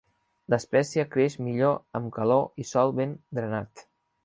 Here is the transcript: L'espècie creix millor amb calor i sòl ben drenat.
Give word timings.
L'espècie 0.53 1.05
creix 1.15 1.35
millor 1.49 1.77
amb 2.01 2.11
calor 2.17 2.65
i 2.65 2.67
sòl 2.73 2.97
ben 3.03 3.17
drenat. 3.41 3.89